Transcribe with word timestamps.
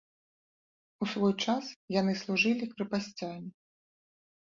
У 1.03 1.09
свой 1.11 1.33
час 1.47 1.63
яны 1.99 2.13
служылі 2.25 2.73
крэпасцямі. 2.75 3.49